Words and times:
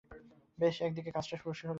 বেশ, 0.57 0.75
একদিকে, 0.81 1.11
কাজটা 1.11 1.35
শিশুসুলভ। 1.37 1.69